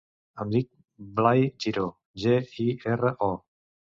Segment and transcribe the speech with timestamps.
[0.43, 0.69] Em dic
[1.19, 1.85] Blai Giro:
[2.25, 3.31] ge, i, erra, o.